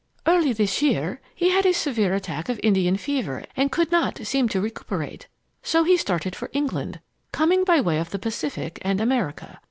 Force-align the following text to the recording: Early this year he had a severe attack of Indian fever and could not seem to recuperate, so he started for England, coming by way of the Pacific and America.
Early 0.25 0.51
this 0.51 0.81
year 0.81 1.21
he 1.35 1.51
had 1.51 1.63
a 1.63 1.73
severe 1.73 2.15
attack 2.15 2.49
of 2.49 2.59
Indian 2.63 2.97
fever 2.97 3.43
and 3.55 3.71
could 3.71 3.91
not 3.91 4.25
seem 4.25 4.49
to 4.49 4.59
recuperate, 4.59 5.27
so 5.61 5.83
he 5.83 5.95
started 5.95 6.35
for 6.35 6.49
England, 6.53 7.01
coming 7.31 7.63
by 7.63 7.81
way 7.81 7.99
of 7.99 8.09
the 8.09 8.17
Pacific 8.17 8.79
and 8.81 8.99
America. 8.99 9.59